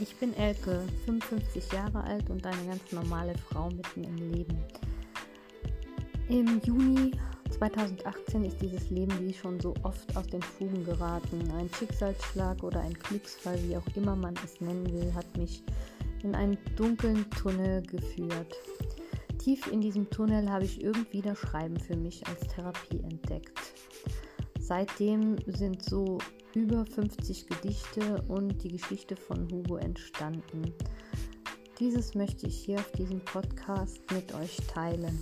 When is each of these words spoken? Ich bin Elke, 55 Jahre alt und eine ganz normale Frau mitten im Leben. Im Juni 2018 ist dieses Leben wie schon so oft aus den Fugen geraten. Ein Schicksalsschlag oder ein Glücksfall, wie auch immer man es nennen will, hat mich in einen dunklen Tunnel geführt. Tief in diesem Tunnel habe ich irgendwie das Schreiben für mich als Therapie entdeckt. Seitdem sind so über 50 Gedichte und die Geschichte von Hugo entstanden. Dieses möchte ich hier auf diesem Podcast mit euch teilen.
Ich 0.00 0.16
bin 0.16 0.34
Elke, 0.36 0.82
55 1.04 1.72
Jahre 1.72 2.02
alt 2.04 2.30
und 2.30 2.46
eine 2.46 2.66
ganz 2.66 2.92
normale 2.92 3.34
Frau 3.36 3.68
mitten 3.70 4.04
im 4.04 4.32
Leben. 4.32 4.58
Im 6.28 6.60
Juni 6.64 7.12
2018 7.50 8.44
ist 8.44 8.62
dieses 8.62 8.88
Leben 8.90 9.12
wie 9.20 9.34
schon 9.34 9.60
so 9.60 9.74
oft 9.82 10.16
aus 10.16 10.26
den 10.28 10.42
Fugen 10.42 10.84
geraten. 10.84 11.50
Ein 11.58 11.68
Schicksalsschlag 11.78 12.62
oder 12.62 12.80
ein 12.80 12.94
Glücksfall, 12.94 13.58
wie 13.64 13.76
auch 13.76 13.86
immer 13.96 14.16
man 14.16 14.34
es 14.44 14.60
nennen 14.60 14.86
will, 14.92 15.12
hat 15.14 15.36
mich 15.36 15.62
in 16.22 16.34
einen 16.34 16.56
dunklen 16.76 17.28
Tunnel 17.30 17.82
geführt. 17.82 18.56
Tief 19.38 19.66
in 19.66 19.80
diesem 19.80 20.08
Tunnel 20.10 20.50
habe 20.50 20.64
ich 20.64 20.82
irgendwie 20.82 21.22
das 21.22 21.38
Schreiben 21.38 21.78
für 21.78 21.96
mich 21.96 22.26
als 22.26 22.40
Therapie 22.46 23.00
entdeckt. 23.00 23.74
Seitdem 24.58 25.36
sind 25.46 25.82
so 25.82 26.18
über 26.54 26.84
50 26.84 27.46
Gedichte 27.46 28.22
und 28.28 28.62
die 28.62 28.68
Geschichte 28.68 29.16
von 29.16 29.50
Hugo 29.50 29.76
entstanden. 29.76 30.72
Dieses 31.78 32.14
möchte 32.14 32.46
ich 32.46 32.56
hier 32.56 32.78
auf 32.78 32.90
diesem 32.92 33.20
Podcast 33.24 34.00
mit 34.12 34.34
euch 34.34 34.56
teilen. 34.68 35.18